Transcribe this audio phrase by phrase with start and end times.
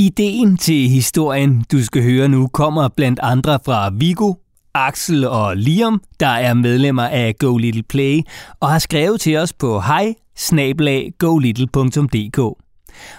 [0.00, 4.32] Ideen til historien, du skal høre nu, kommer blandt andre fra Vigo,
[4.74, 8.20] Axel og Liam, der er medlemmer af Go Little Play,
[8.60, 10.14] og har skrevet til os på hej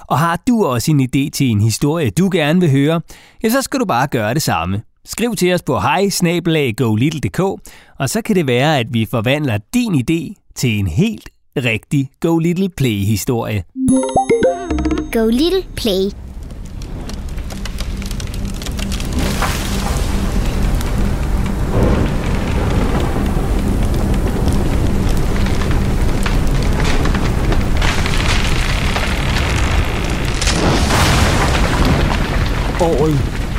[0.01, 3.01] Og har du også en idé til en historie, du gerne vil høre,
[3.43, 4.81] ja, så skal du bare gøre det samme.
[5.05, 6.09] Skriv til os på hej
[7.99, 12.37] og så kan det være, at vi forvandler din idé til en helt rigtig Go
[12.37, 13.63] Little Play-historie.
[15.13, 16.28] Go Little Play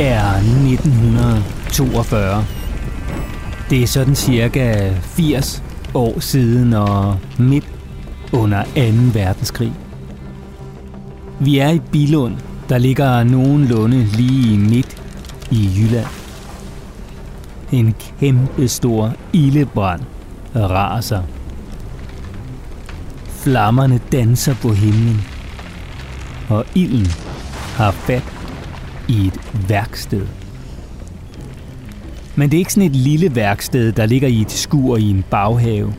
[0.00, 2.44] er 1942.
[3.70, 5.62] Det er sådan cirka 80
[5.94, 7.64] år siden og midt
[8.32, 8.70] under 2.
[9.12, 9.72] verdenskrig.
[11.40, 12.34] Vi er i Bilund,
[12.68, 15.02] der ligger nogenlunde lige midt
[15.50, 16.06] i Jylland.
[17.72, 20.00] En kæmpe stor ildebrand
[20.56, 21.22] raser.
[23.28, 25.24] Flammerne danser på himlen,
[26.48, 27.06] og ilden
[27.76, 28.39] har fat
[29.10, 30.26] i et værksted.
[32.36, 35.24] Men det er ikke sådan et lille værksted, der ligger i et skur i en
[35.30, 35.94] baghave.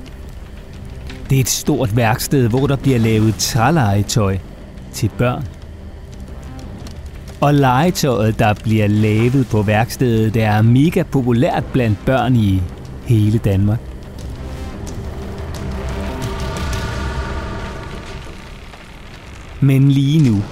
[1.29, 4.37] Det er et stort værksted, hvor der bliver lavet trælegetøj
[4.93, 5.47] til børn.
[7.41, 12.61] Og legetøjet, der bliver lavet på værkstedet, det er mega populært blandt børn i
[13.05, 13.79] hele Danmark.
[19.59, 20.43] Men lige nu,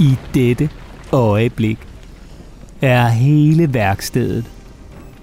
[0.00, 0.68] i dette
[1.12, 1.78] øjeblik,
[2.80, 4.44] er hele værkstedet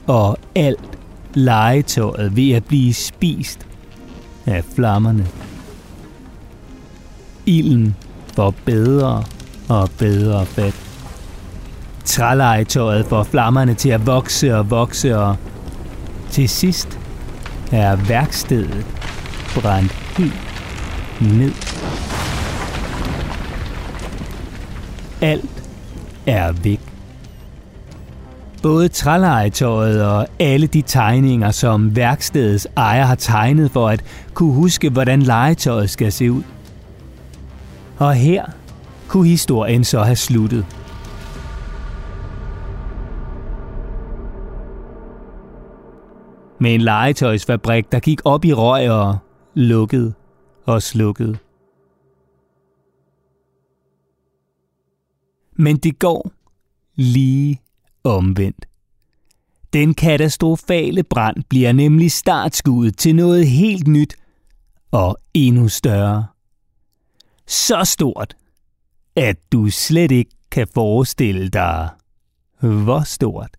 [0.08, 0.98] og alt
[1.34, 3.68] legetøjet ved at blive spist
[4.46, 5.28] af flammerne.
[7.46, 7.96] Ilden
[8.36, 9.24] får bedre
[9.70, 10.74] og bedre fat.
[12.06, 15.36] Trælegetøjet får flammerne til at vokse og vokse, og
[16.32, 17.00] til sidst
[17.72, 18.86] er værkstedet
[19.56, 20.34] brændt helt
[21.22, 21.52] ned.
[25.22, 25.55] Alt
[26.28, 26.80] er væk.
[28.64, 34.04] Både trælegetøjet og alle de tegninger, som værkstedets ejer har tegnet for at
[34.34, 36.44] kunne huske, hvordan legetøjet skal se ud.
[37.98, 38.46] Og her
[39.08, 40.66] kunne historien så have sluttet.
[46.60, 49.18] Med en legetøjsfabrik, der gik op i røg og
[49.54, 50.14] lukkede
[50.66, 51.38] og slukkede.
[55.56, 56.32] Men det går
[56.96, 57.62] lige
[58.04, 58.66] omvendt.
[59.74, 64.16] Den katastrofale brand bliver nemlig startskuddet til noget helt nyt
[64.92, 66.26] og endnu større.
[67.48, 68.36] Så stort,
[69.16, 71.90] at du slet ikke kan forestille dig,
[72.60, 73.58] hvor stort.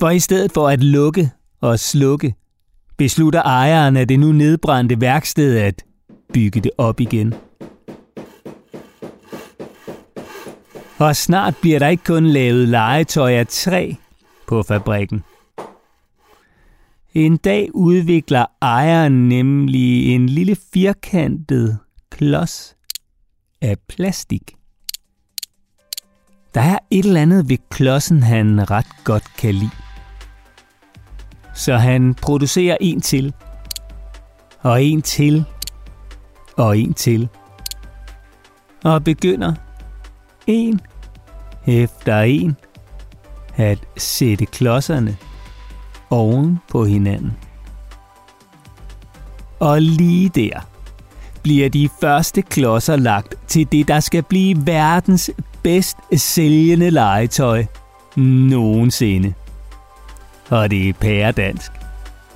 [0.00, 2.34] For i stedet for at lukke og slukke,
[2.96, 5.84] beslutter ejeren af det nu nedbrændte værksted at
[6.32, 7.34] bygge det op igen.
[10.98, 13.92] Og snart bliver der ikke kun lavet legetøj af træ
[14.46, 15.24] på fabrikken.
[17.14, 21.78] En dag udvikler ejeren nemlig en lille firkantet
[22.10, 22.76] klods
[23.60, 24.54] af plastik.
[26.54, 29.70] Der er et eller andet ved klodsen, han ret godt kan lide.
[31.54, 33.34] Så han producerer en til,
[34.60, 35.44] og en til,
[36.56, 37.28] og en til.
[38.84, 39.54] Og begynder
[40.46, 40.80] en
[41.66, 42.56] efter en
[43.56, 45.16] at sætte klodserne
[46.10, 47.32] oven på hinanden.
[49.60, 50.60] Og lige der
[51.42, 55.30] bliver de første klodser lagt til det, der skal blive verdens
[55.62, 57.64] bedst sælgende legetøj
[58.16, 59.34] nogensinde.
[60.50, 61.72] Og det er pæredansk.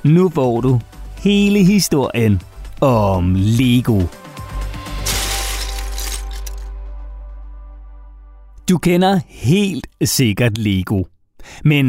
[0.03, 0.81] Nu får du
[1.17, 2.43] hele historien
[2.81, 4.03] om Lego.
[8.69, 11.05] Du kender helt sikkert Lego.
[11.65, 11.87] Men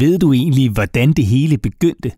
[0.00, 2.12] ved du egentlig, hvordan det hele begyndte?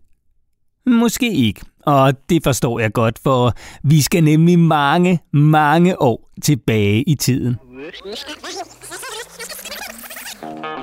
[0.85, 7.03] Måske ikke, og det forstår jeg godt, for vi skal nemlig mange, mange år tilbage
[7.03, 7.55] i tiden.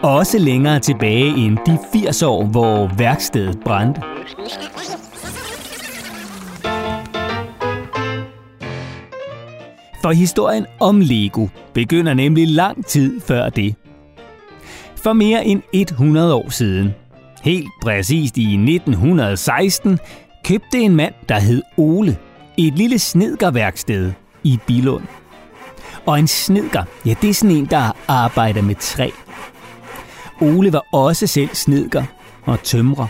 [0.03, 4.01] Også længere tilbage end de 80 år, hvor værkstedet brændte.
[10.07, 13.75] For historien om Lego begynder nemlig lang tid før det.
[14.97, 16.95] For mere end 100 år siden,
[17.43, 19.99] helt præcist i 1916,
[20.45, 22.17] købte en mand, der hed Ole,
[22.57, 24.13] et lille snedkerværksted
[24.45, 25.05] i Bilund.
[26.07, 29.11] Og en snedker, ja, det er sådan en, der arbejder med træ.
[30.41, 32.05] Ole var også selv snedker
[32.45, 33.07] og tømrer.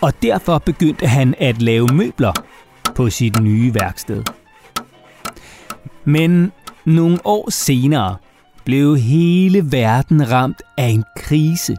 [0.00, 2.32] Og derfor begyndte han at lave møbler
[2.94, 4.22] på sit nye værksted.
[6.04, 6.52] Men
[6.86, 8.16] nogle år senere
[8.64, 11.76] blev hele verden ramt af en krise,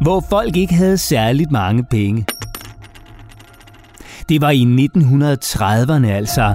[0.00, 2.26] hvor folk ikke havde særligt mange penge.
[4.28, 6.54] Det var i 1930'erne altså,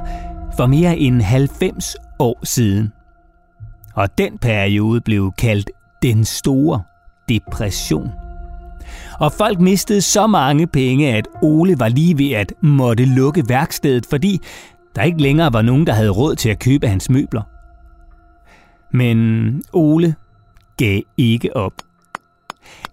[0.58, 2.92] for mere end 90 år siden.
[3.96, 5.70] Og den periode blev kaldt
[6.02, 6.82] den store
[7.30, 8.10] depression.
[9.20, 14.06] Og folk mistede så mange penge, at Ole var lige ved at måtte lukke værkstedet,
[14.06, 14.42] fordi
[14.96, 17.42] der ikke længere var nogen, der havde råd til at købe hans møbler.
[18.94, 20.16] Men Ole
[20.78, 21.74] gav ikke op.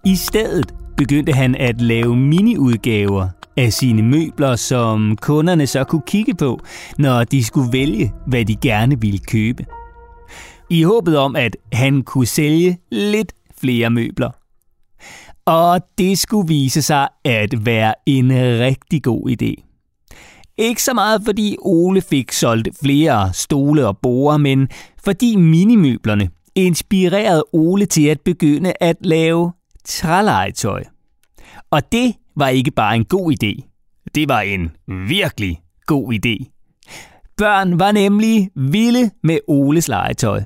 [0.05, 6.35] I stedet begyndte han at lave miniudgaver af sine møbler, som kunderne så kunne kigge
[6.35, 6.59] på,
[6.97, 9.65] når de skulle vælge, hvad de gerne ville købe.
[10.69, 14.29] I håbet om, at han kunne sælge lidt flere møbler.
[15.45, 19.68] Og det skulle vise sig at være en rigtig god idé.
[20.59, 24.69] Ikke så meget fordi Ole fik solgt flere stole og borer, men
[25.03, 29.51] fordi minimøblerne inspirerede Ole til at begynde at lave
[29.85, 30.83] trælegetøj.
[31.71, 33.69] Og det var ikke bare en god idé.
[34.15, 34.71] Det var en
[35.07, 36.59] virkelig god idé.
[37.37, 40.43] Børn var nemlig vilde med Oles legetøj.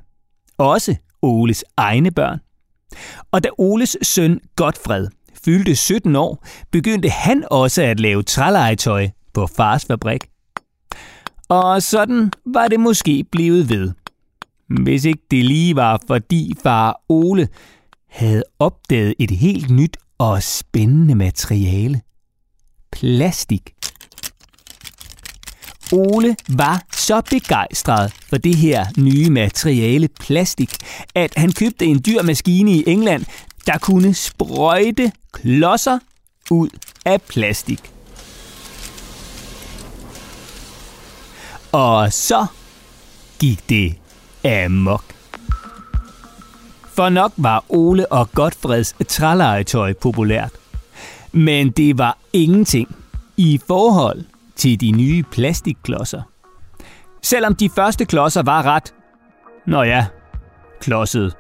[0.57, 2.39] Også Oles egne børn.
[3.31, 5.07] Og da Oles søn Godfred
[5.45, 10.24] fyldte 17 år, begyndte han også at lave trælegetøj på fars fabrik.
[11.50, 13.92] Og sådan var det måske blevet ved.
[14.68, 17.48] Hvis ikke det lige var, fordi far Ole
[18.10, 22.02] havde opdaget et helt nyt og spændende materiale.
[22.92, 23.74] Plastik.
[25.92, 30.76] Ole var så begejstret for det her nye materiale plastik,
[31.16, 33.26] at han købte en dyr maskine i England,
[33.66, 36.00] der kunne sprøjte klodser
[36.52, 36.70] ud
[37.06, 37.94] af plastik.
[41.74, 42.46] Og så
[43.40, 43.96] gik det
[44.46, 45.04] amok.
[46.96, 50.52] For nok var Ole og Godfreds trælegetøj populært.
[51.31, 52.96] Men det var ingenting
[53.38, 54.24] i forhold
[54.56, 56.22] til de nye plastikklodser.
[57.22, 58.94] Selvom de første klodser var ret,
[59.66, 60.06] nå ja,
[60.81, 61.36] klodset.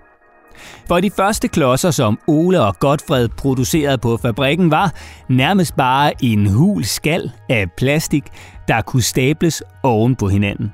[0.87, 4.93] For de første klodser, som Ole og Godfred producerede på fabrikken, var
[5.29, 8.23] nærmest bare en hul skal af plastik,
[8.67, 10.73] der kunne stables oven på hinanden.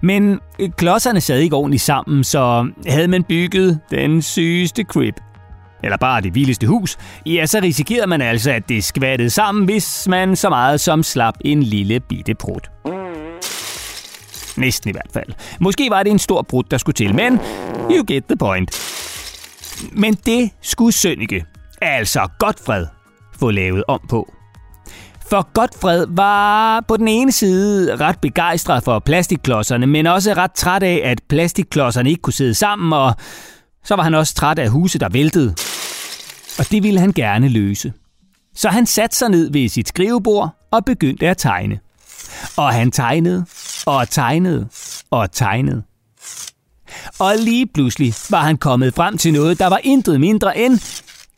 [0.00, 5.14] Men øh, klodserne sad ikke ordentligt sammen, så havde man bygget den sygeste crib,
[5.82, 6.96] eller bare det vildeste hus,
[7.26, 11.34] ja, så risikerede man altså, at det skvattede sammen, hvis man så meget som slap
[11.40, 12.70] en lille bitte prut.
[14.56, 15.32] Næsten i hvert fald.
[15.60, 17.40] Måske var det en stor brud, der skulle til, men
[17.90, 18.70] you get the point.
[19.92, 21.44] Men det skulle Sønneke,
[21.82, 22.86] altså Godfred,
[23.38, 24.32] få lavet om på.
[25.30, 30.82] For Godfred var på den ene side ret begejstret for plastikklodserne, men også ret træt
[30.82, 33.14] af, at plastikklodserne ikke kunne sidde sammen, og
[33.84, 35.54] så var han også træt af huset, der væltede.
[36.58, 37.92] Og det ville han gerne løse.
[38.54, 41.78] Så han satte sig ned ved sit skrivebord og begyndte at tegne.
[42.56, 43.46] Og han tegnede,
[43.86, 44.68] og tegnede,
[45.10, 45.82] og tegnede.
[47.18, 50.78] Og lige pludselig var han kommet frem til noget, der var intet mindre end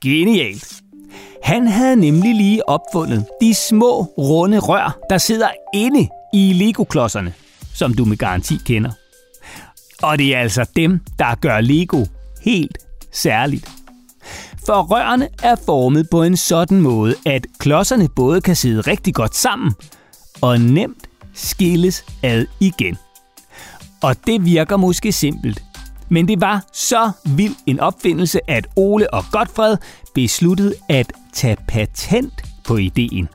[0.02, 0.72] genialt.
[1.42, 7.34] Han havde nemlig lige opfundet de små, runde rør, der sidder inde i Lego-klodserne,
[7.74, 8.90] som du med garanti kender.
[10.02, 12.04] Og det er altså dem, der gør Lego
[12.42, 12.78] helt
[13.12, 13.68] særligt.
[14.66, 19.36] For rørene er formet på en sådan måde, at klodserne både kan sidde rigtig godt
[19.36, 19.74] sammen
[20.40, 22.96] og nemt skilles ad igen.
[24.02, 25.62] Og det virker måske simpelt,
[26.08, 29.76] men det var så vild en opfindelse, at Ole og Godfred
[30.14, 33.28] besluttede at tage patent på ideen.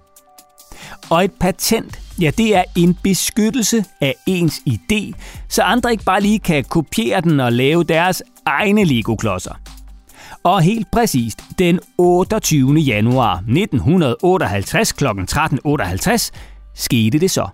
[1.10, 5.12] Og et patent, ja, det er en beskyttelse af ens idé,
[5.50, 9.54] så andre ikke bare lige kan kopiere den og lave deres egne Lego-klodser.
[10.44, 12.74] Og helt præcist den 28.
[12.74, 15.06] januar 1958 kl.
[15.06, 16.32] 13.58
[16.76, 17.48] skete det så.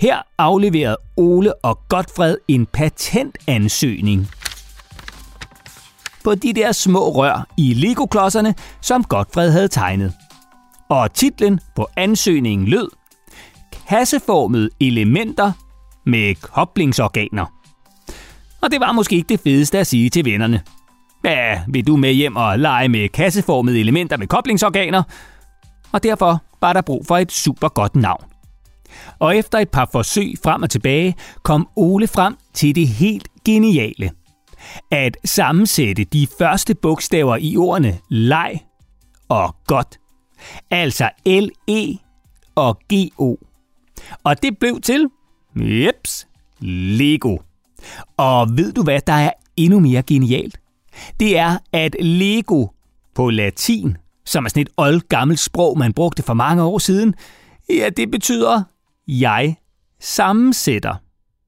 [0.00, 4.28] Her afleverede Ole og Godfred en patentansøgning
[6.24, 10.12] på de der små rør i Lego-klodserne, som Godfred havde tegnet.
[10.90, 12.88] Og titlen på ansøgningen lød
[13.88, 15.52] Kasseformede elementer
[16.06, 17.46] med koblingsorganer.
[18.62, 20.62] Og det var måske ikke det fedeste at sige til vennerne.
[21.24, 25.02] Ja, vil du med hjem og lege med kasseformede elementer med koblingsorganer?
[25.92, 28.24] Og derfor var der brug for et super godt navn.
[29.18, 34.10] Og efter et par forsøg frem og tilbage, kom Ole frem til det helt geniale.
[34.90, 38.60] At sammensætte de første bogstaver i ordene leg
[39.28, 39.98] og godt.
[40.70, 41.98] Altså L-E
[42.54, 43.36] og G-O.
[44.24, 45.06] Og det blev til,
[45.56, 46.26] jeps,
[46.60, 47.38] Lego.
[48.16, 50.60] Og ved du hvad, der er endnu mere genialt?
[51.20, 52.66] Det er, at Lego
[53.14, 53.96] på latin,
[54.26, 57.14] som er sådan et old gammelt sprog, man brugte for mange år siden,
[57.68, 58.62] ja, det betyder
[59.08, 59.56] jeg
[60.00, 60.94] sammensætter.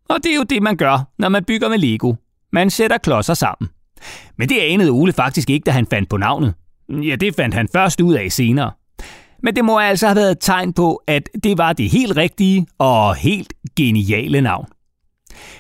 [0.09, 2.15] Og det er jo det, man gør, når man bygger med Lego.
[2.53, 3.71] Man sætter klodser sammen.
[4.37, 6.55] Men det anede Ole faktisk ikke, da han fandt på navnet.
[6.89, 8.73] Ja, det fandt han først ud af senere.
[9.43, 12.67] Men det må altså have været et tegn på, at det var det helt rigtige
[12.79, 14.67] og helt geniale navn.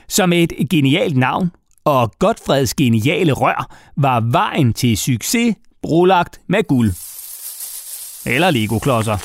[0.09, 1.51] Som et genialt navn
[1.85, 5.55] og Godfreds geniale rør var vejen til succes
[5.89, 6.93] brolagt med guld.
[8.35, 9.17] Eller Lego-klodser.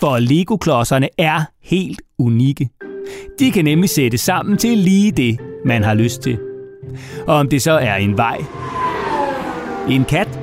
[0.00, 2.68] For Lego-klodserne er helt unikke.
[3.38, 6.38] De kan nemlig sætte sammen til lige det, man har lyst til.
[7.26, 8.44] Og om det så er en vej,
[9.90, 10.40] en kat,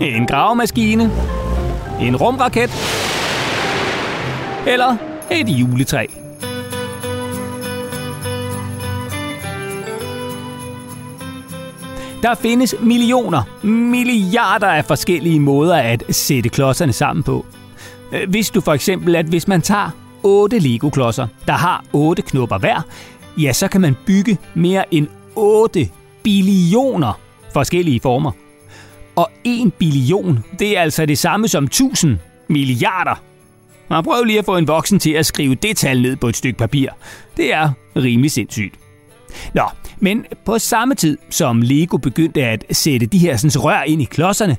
[0.00, 1.10] en gravemaskine,
[2.00, 2.70] en rumraket
[4.66, 4.96] eller
[5.30, 6.23] et juletræ.
[12.24, 17.46] Der findes millioner, milliarder af forskellige måder at sætte klodserne sammen på.
[18.12, 19.90] Øh, hvis du for eksempel, at hvis man tager
[20.22, 22.82] 8 Lego-klodser, der har 8 knopper hver,
[23.38, 25.88] ja, så kan man bygge mere end 8
[26.22, 27.20] billioner
[27.52, 28.30] forskellige former.
[29.16, 33.22] Og 1 billion, det er altså det samme som 1000 milliarder.
[33.90, 36.36] Man prøver lige at få en voksen til at skrive det tal ned på et
[36.36, 36.88] stykke papir.
[37.36, 38.83] Det er rimelig sindssygt.
[39.54, 39.62] Nå,
[40.00, 44.04] men på samme tid som Lego begyndte at sætte de her sådan, rør ind i
[44.04, 44.56] klodserne,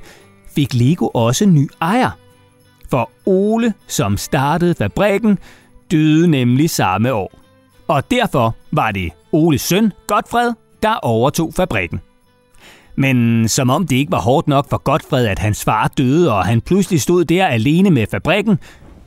[0.55, 2.09] fik Lego også ny ejer.
[2.89, 5.39] For Ole, som startede fabrikken,
[5.91, 7.31] døde nemlig samme år.
[7.87, 10.53] Og derfor var det Oles søn, Godfred,
[10.83, 12.01] der overtog fabrikken.
[12.95, 16.45] Men som om det ikke var hårdt nok for Godfred, at hans far døde, og
[16.45, 18.59] han pludselig stod der alene med fabrikken,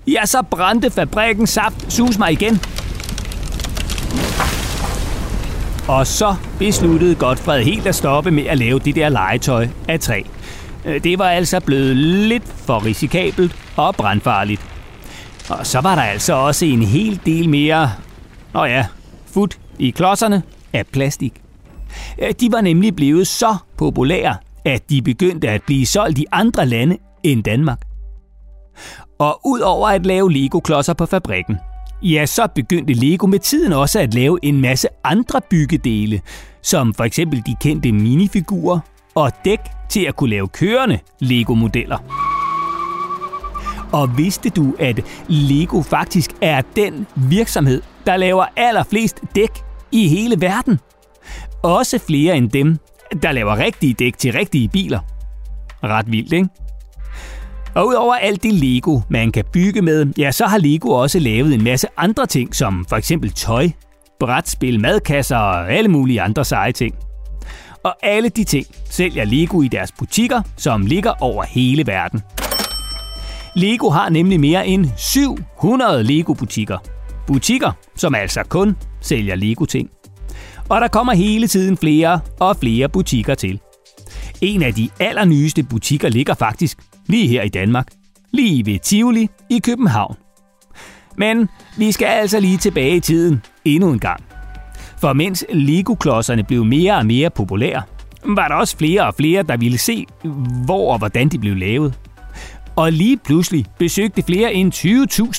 [0.07, 2.61] ja, så brændte fabrikken saft sus mig igen.
[5.89, 10.23] Og så besluttede Godfred helt at stoppe med at lave det der legetøj af træ.
[10.85, 14.61] Øh, det var altså blevet lidt for risikabelt og brandfarligt.
[15.51, 17.91] Og så var der altså også en hel del mere,
[18.55, 18.87] nå ja,
[19.27, 20.43] fod i klodserne
[20.73, 21.33] af plastik.
[22.19, 26.67] Øh, de var nemlig blevet så populære, at de begyndte at blive solgt i andre
[26.67, 27.81] lande end Danmark.
[29.19, 31.57] Og udover at lave Lego-klodser på fabrikken,
[32.03, 36.21] ja, så begyndte Lego med tiden også at lave en masse andre byggedele,
[36.63, 38.81] som for eksempel de kendte minifigurer
[39.15, 41.99] og dæk til at kunne lave kørende Lego-modeller.
[43.93, 49.51] Og vidste du, at Lego faktisk er den virksomhed, der laver allerflest dæk
[49.93, 50.81] i hele verden?
[51.63, 52.77] Også flere end dem,
[53.23, 55.01] der laver rigtige dæk til rigtige biler.
[55.83, 56.49] Ret vildt, ikke?
[57.75, 61.55] Og udover alt det Lego, man kan bygge med, ja, så har Lego også lavet
[61.55, 63.69] en masse andre ting, som for eksempel tøj,
[64.21, 66.95] brætspil, madkasser og alle mulige andre seje ting.
[67.85, 72.23] Og alle de ting sælger Lego i deres butikker, som ligger over hele verden.
[73.57, 76.79] Lego har nemlig mere end 700 Lego-butikker.
[77.27, 79.89] Butikker, som altså kun sælger Lego-ting.
[80.69, 83.61] Og der kommer hele tiden flere og flere butikker til.
[84.41, 87.87] En af de allernyeste butikker ligger faktisk lige her i Danmark.
[88.33, 90.17] Lige ved Tivoli i København.
[91.17, 94.25] Men vi skal altså lige tilbage i tiden endnu en gang.
[94.99, 97.83] For mens Lego-klodserne blev mere og mere populære,
[98.25, 100.07] var der også flere og flere, der ville se,
[100.65, 101.99] hvor og hvordan de blev lavet.
[102.77, 104.73] Og lige pludselig besøgte flere end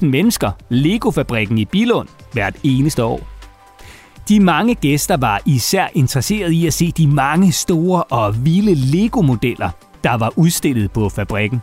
[0.03, 3.27] 20.000 mennesker Lego-fabrikken i Bilund hvert eneste år.
[4.29, 9.69] De mange gæster var især interesseret i at se de mange store og vilde Lego-modeller,
[10.03, 11.62] der var udstillet på fabrikken.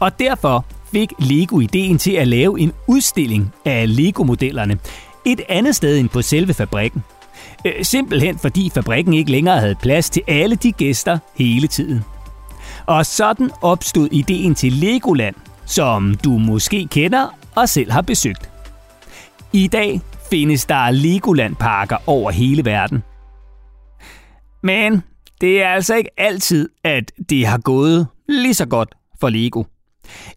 [0.00, 4.78] Og derfor fik Lego ideen til at lave en udstilling af Lego-modellerne
[5.24, 7.04] et andet sted end på selve fabrikken.
[7.64, 12.04] Øh, simpelthen fordi fabrikken ikke længere havde plads til alle de gæster hele tiden.
[12.86, 15.34] Og sådan opstod ideen til Legoland,
[15.66, 18.50] som du måske kender og selv har besøgt.
[19.52, 23.02] I dag findes der Legoland-parker over hele verden.
[24.62, 25.02] Men
[25.40, 29.64] det er altså ikke altid, at det har gået lige så godt for Lego.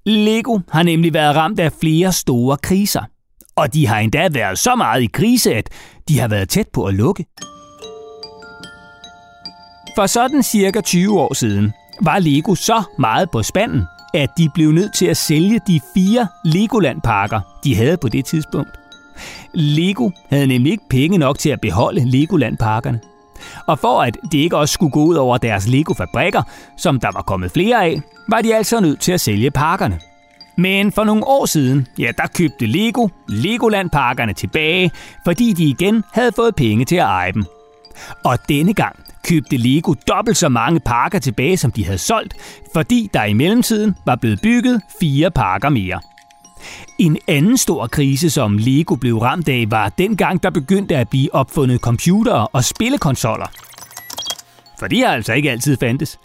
[0.05, 3.01] Lego har nemlig været ramt af flere store kriser.
[3.55, 5.69] Og de har endda været så meget i krise, at
[6.07, 7.25] de har været tæt på at lukke.
[9.95, 14.71] For sådan cirka 20 år siden var Lego så meget på spanden, at de blev
[14.71, 18.69] nødt til at sælge de fire Legoland-parker, de havde på det tidspunkt.
[19.53, 23.10] Lego havde nemlig ikke penge nok til at beholde Legoland-parkerne.
[23.67, 26.41] Og for at det ikke også skulle gå ud over deres Lego-fabrikker,
[26.77, 29.99] som der var kommet flere af, var de altså nødt til at sælge parkerne.
[30.57, 34.91] Men for nogle år siden, ja, der købte Lego Legoland-parkerne tilbage,
[35.25, 37.45] fordi de igen havde fået penge til at eje dem.
[38.23, 38.95] Og denne gang
[39.27, 42.33] købte Lego dobbelt så mange parker tilbage, som de havde solgt,
[42.73, 45.99] fordi der i mellemtiden var blevet bygget fire parker mere.
[46.99, 51.35] En anden stor krise, som Lego blev ramt af, var dengang, der begyndte at blive
[51.35, 53.47] opfundet computere og spillekonsoller.
[54.79, 56.19] For de har altså ikke altid fandtes.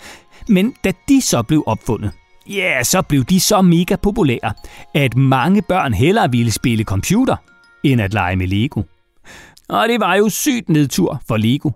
[0.49, 2.11] Men da de så blev opfundet,
[2.49, 4.53] ja, så blev de så mega populære,
[4.95, 7.37] at mange børn hellere ville spille computer,
[7.85, 8.83] end at lege med Lego.
[9.69, 11.71] Og det var jo sygt nedtur for Lego.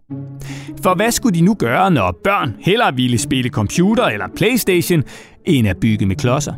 [0.83, 5.03] For hvad skulle de nu gøre, når børn hellere ville spille computer eller Playstation,
[5.45, 6.55] end at bygge med klodser?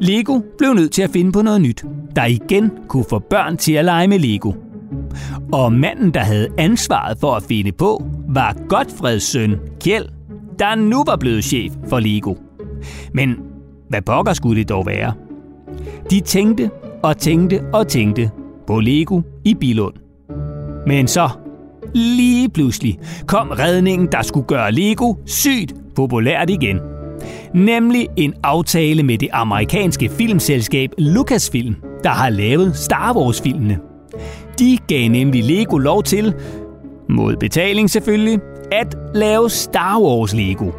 [0.00, 1.84] Lego blev nødt til at finde på noget nyt,
[2.16, 4.52] der igen kunne få børn til at lege med Lego.
[5.52, 10.08] Og manden, der havde ansvaret for at finde på, var Godfreds søn, Kjeld,
[10.58, 12.34] der nu var blevet chef for Lego.
[13.14, 13.36] Men
[13.88, 15.12] hvad pokker skulle det dog være?
[16.10, 16.70] De tænkte
[17.02, 18.30] og tænkte og tænkte
[18.66, 19.94] på Lego i Bilund.
[20.86, 21.28] Men så,
[21.94, 26.80] lige pludselig, kom redningen, der skulle gøre Lego sygt populært igen.
[27.54, 31.74] Nemlig en aftale med det amerikanske filmselskab Lucasfilm,
[32.04, 33.78] der har lavet Star Wars-filmene.
[34.58, 36.34] De gav nemlig Lego lov til,
[37.08, 38.38] mod betaling selvfølgelig,
[38.72, 40.70] at lave Star Wars Lego.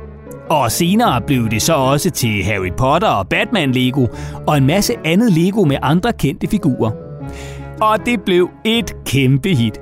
[0.49, 4.07] Og senere blev det så også til Harry Potter og Batman Lego
[4.47, 6.91] og en masse andet Lego med andre kendte figurer.
[7.81, 9.80] Og det blev et kæmpe hit.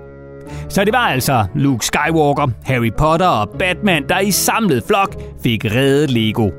[0.69, 5.65] Så det var altså Luke Skywalker, Harry Potter og Batman, der i samlet flok fik
[5.65, 6.49] reddet Lego.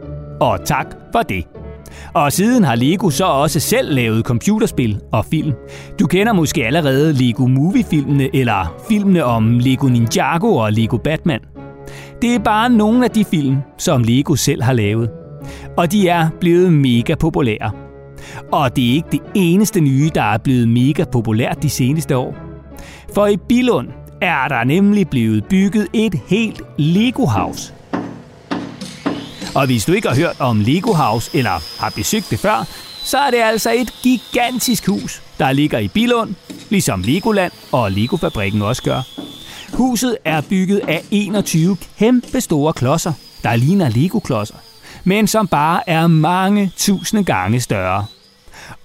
[0.41, 1.45] Og tak for det.
[2.15, 5.53] Og siden har Lego så også selv lavet computerspil og film.
[6.01, 11.41] Du kender måske allerede Lego Movie-filmene eller filmene om Lego Ninjago og Lego Batman.
[12.23, 15.11] Det er bare nogle af de film, som Lego selv har lavet.
[15.77, 17.71] Og de er blevet mega populære.
[18.53, 22.50] Og det er ikke det eneste nye, der er blevet mega populært de seneste år.
[23.15, 23.89] For i Bilund
[24.23, 27.73] er der nemlig blevet bygget et helt Lego House.
[29.55, 32.67] Og hvis du ikke har hørt om Lego House eller har besøgt det før,
[33.05, 36.35] så er det altså et gigantisk hus, der ligger i Bilund,
[36.71, 39.03] ligesom Legoland og Lego-fabrikken også gør.
[39.77, 43.13] Huset er bygget af 21 kæmpe store klodser,
[43.43, 44.55] der ligner Lego-klodser,
[45.05, 48.07] men som bare er mange tusinde gange større.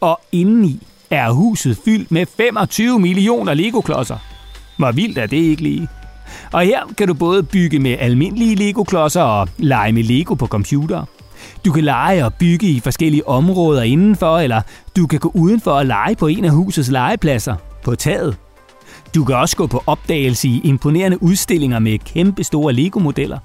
[0.02, 4.18] Og indeni er huset fyldt med 25 millioner Lego-klodser.
[4.78, 5.88] Hvor vildt er det ikke lige?
[6.52, 11.06] Og her kan du både bygge med almindelige Lego-klodser og lege med Lego på computer.
[11.66, 14.62] Du kan lege og bygge i forskellige områder indenfor, eller
[14.96, 18.38] du kan gå udenfor og lege på en af husets legepladser på taget.
[19.16, 23.40] Du kan også gå på opdagelse i imponerende udstillinger med kæmpe store Lego-modeller.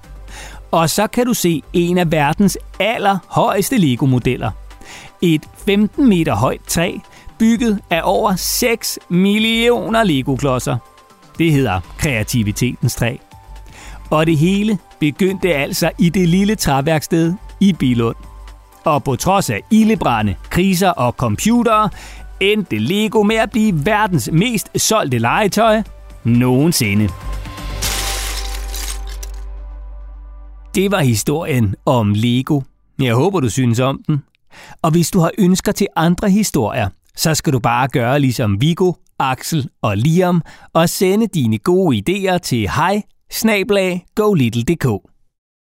[0.71, 4.51] Og så kan du se en af verdens allerhøjeste Lego-modeller.
[5.23, 6.93] Et 15 meter højt træ,
[7.41, 10.77] bygget af over 6 millioner Lego-klodser.
[11.39, 13.17] Det hedder kreativitetens træ.
[14.11, 18.17] Og det hele begyndte altså i det lille træværksted i Bilund.
[18.85, 21.89] Og på trods af ildebrænde, kriser og computere,
[22.41, 25.83] endte Lego med at blive verdens mest solgte legetøj
[26.25, 27.09] nogensinde.
[30.75, 32.61] Det var historien om Lego.
[32.99, 34.23] Jeg håber, du synes om den.
[34.83, 36.89] Og hvis du har ønsker til andre historier,
[37.21, 42.39] så skal du bare gøre ligesom Vigo, Axel og Liam og sende dine gode idéer
[42.39, 43.03] til hej
[44.15, 45.10] go